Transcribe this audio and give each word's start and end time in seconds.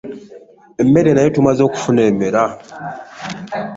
Emmere 0.81 1.09
nayo 1.13 1.29
tumaze 1.35 1.61
okufuna 1.63 2.01
emala. 2.09 2.43